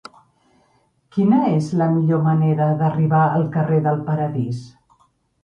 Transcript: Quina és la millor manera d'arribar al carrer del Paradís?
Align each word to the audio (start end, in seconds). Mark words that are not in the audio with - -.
Quina 1.17 1.41
és 1.57 1.67
la 1.81 1.89
millor 1.97 2.23
manera 2.29 2.71
d'arribar 2.81 3.21
al 3.27 3.47
carrer 3.59 3.79
del 3.91 4.03
Paradís? 4.11 4.65